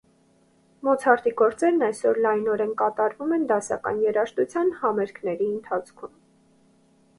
[0.85, 6.17] Մոցարտի գործերն այսօր լայնորեն կատարվում են դասական երաժշտության համերգների ընթացքում։